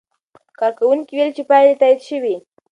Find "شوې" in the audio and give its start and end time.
2.09-2.35